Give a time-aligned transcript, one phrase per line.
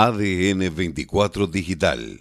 [0.00, 2.20] ADN 24 Digital.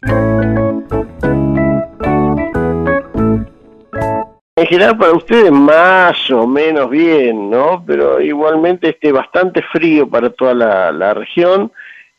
[4.56, 7.84] En general para ustedes más o menos bien, ¿no?
[7.86, 11.72] Pero igualmente este bastante frío para toda la, la región.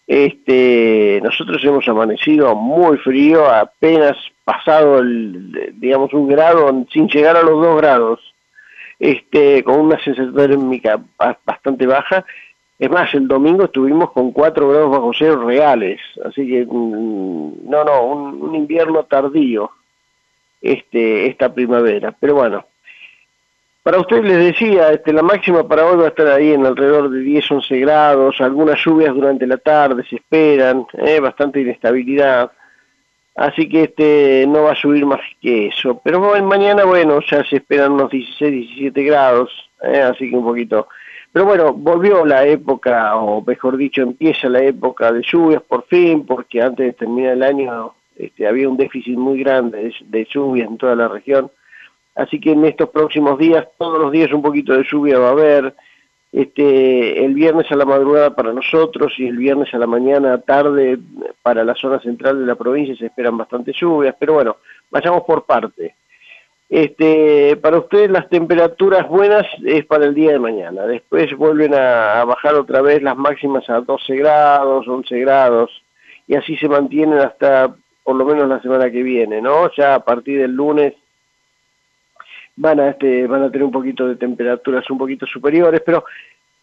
[0.06, 7.42] Este, nosotros hemos amanecido muy frío, apenas pasado el, digamos un grado, sin llegar a
[7.42, 8.20] los dos grados,
[9.00, 11.00] este, con una sensación térmica
[11.44, 12.24] bastante baja.
[12.78, 17.84] Es más, el domingo estuvimos con 4 grados bajo cero reales, así que mm, no,
[17.84, 19.70] no, un, un invierno tardío
[20.62, 22.14] este, esta primavera.
[22.20, 22.64] Pero bueno,
[23.82, 27.10] para ustedes les decía, este, la máxima para hoy va a estar ahí en alrededor
[27.10, 32.52] de 10, 11 grados, algunas lluvias durante la tarde se esperan, eh, bastante inestabilidad,
[33.34, 36.00] así que este no va a subir más que eso.
[36.04, 39.50] Pero mañana, bueno, ya se esperan unos 16, 17 grados,
[39.82, 40.88] eh, así que un poquito...
[41.32, 46.24] Pero bueno, volvió la época, o mejor dicho, empieza la época de lluvias por fin,
[46.26, 50.78] porque antes de terminar el año este, había un déficit muy grande de, lluvias en
[50.78, 51.50] toda la región
[52.18, 55.32] así que en estos próximos días, todos los días un poquito de lluvia va a
[55.32, 55.74] haber,
[56.32, 60.98] este, el viernes a la madrugada para nosotros y el viernes a la mañana tarde
[61.42, 64.56] para la zona central de la provincia se esperan bastante lluvias, pero bueno,
[64.90, 65.94] vayamos por parte.
[66.68, 72.22] Este, para ustedes las temperaturas buenas es para el día de mañana, después vuelven a,
[72.26, 75.82] bajar otra vez las máximas a 12 grados, 11 grados,
[76.26, 79.70] y así se mantienen hasta por lo menos la semana que viene, ¿no?
[79.76, 80.94] Ya a partir del lunes
[82.56, 86.04] van a este van a tener un poquito de temperaturas un poquito superiores, pero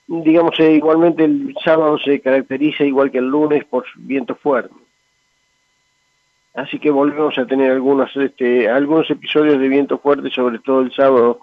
[0.08, 4.73] digamos eh, igualmente el sábado se caracteriza igual que el lunes por viento fuerte.
[6.56, 10.94] Así que volvemos a tener algunos este algunos episodios de viento fuerte, sobre todo el
[10.94, 11.42] sábado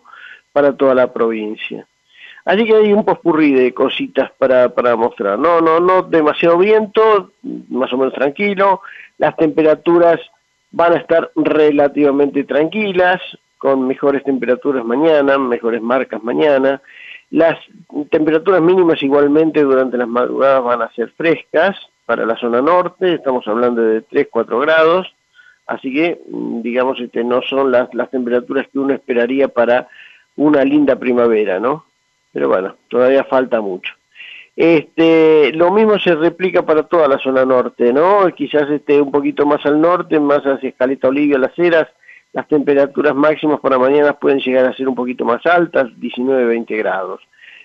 [0.52, 1.86] para toda la provincia.
[2.44, 5.38] Así que hay un pospurrí de cositas para, para mostrar.
[5.38, 7.32] No, no, no demasiado viento,
[7.69, 8.82] más o menos tranquilo.
[9.19, 10.19] Las temperaturas
[10.72, 13.20] van a estar relativamente tranquilas,
[13.58, 16.82] con mejores temperaturas mañana, mejores marcas mañana.
[17.31, 17.58] Las
[18.10, 21.76] temperaturas mínimas igualmente durante las madrugadas van a ser frescas
[22.12, 25.15] para la zona norte, estamos hablando de 3-4 grados,
[25.67, 29.89] así que mm, digamos este no son las, las temperaturas que uno esperaría para
[30.37, 31.87] una linda primavera, ¿no?
[32.31, 33.95] Pero bueno, todavía falta mucho.
[34.55, 38.31] Este, lo mismo se replica para toda la zona norte, ¿no?
[38.34, 41.89] Quizás esté un poquito más al norte, más hacia Escaleta Olivia, Las Heras,
[42.34, 47.23] las temperaturas máximas para mañana pueden llegar a ser un poquito más altas, 19-20 grados.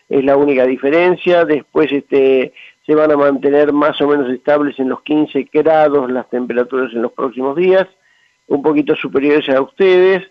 [0.07, 1.43] Es la única diferencia.
[1.43, 2.53] Después este,
[2.87, 7.01] se van a mantener más o menos estables en los 15 grados las temperaturas en
[7.01, 7.85] los próximos días,
[8.47, 10.23] un poquito superiores a ustedes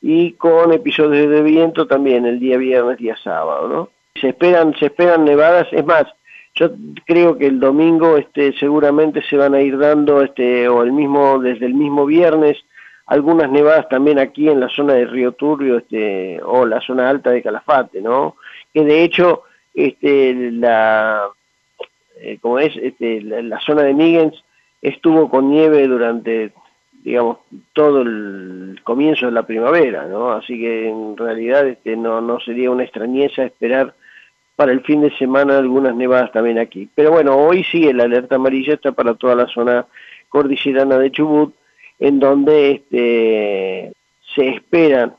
[0.00, 3.88] y con episodios de viento también el día viernes, día sábado, ¿no?
[4.14, 6.04] Se esperan, se esperan nevadas, es más,
[6.54, 6.70] yo
[7.04, 11.40] creo que el domingo este, seguramente se van a ir dando, este, o el mismo,
[11.40, 12.64] desde el mismo viernes,
[13.06, 17.30] algunas nevadas también aquí en la zona de Río Turbio este, o la zona alta
[17.30, 18.36] de Calafate, ¿no?
[18.72, 19.42] Que de hecho
[19.74, 21.28] este, la,
[22.16, 24.34] eh, como es, este, la, zona de Migens
[24.82, 26.52] estuvo con nieve durante,
[27.02, 27.38] digamos,
[27.72, 30.32] todo el comienzo de la primavera, ¿no?
[30.32, 33.94] Así que en realidad este, no, no sería una extrañeza esperar
[34.56, 36.88] para el fin de semana algunas nevadas también aquí.
[36.94, 39.86] Pero bueno, hoy sí el alerta amarilla está para toda la zona
[40.28, 41.54] cordillerana de Chubut,
[41.98, 43.92] en donde este,
[44.34, 45.14] se esperan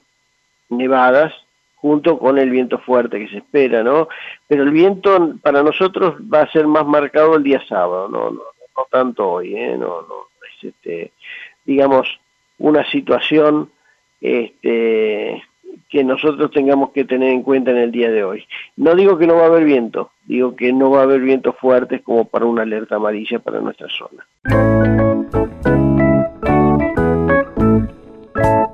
[0.69, 1.33] nevadas
[1.85, 4.07] junto con el viento fuerte que se espera, ¿no?
[4.47, 8.41] Pero el viento para nosotros va a ser más marcado el día sábado, no, no,
[8.75, 9.77] no tanto hoy, ¿eh?
[9.77, 11.11] No, no, es este,
[11.63, 12.07] digamos,
[12.57, 13.69] una situación
[14.19, 15.43] este,
[15.87, 18.47] que nosotros tengamos que tener en cuenta en el día de hoy.
[18.77, 21.55] No digo que no va a haber viento, digo que no va a haber vientos
[21.57, 24.25] fuertes como para una alerta amarilla para nuestra zona.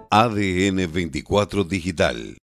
[0.10, 2.42] ADN 24 Digital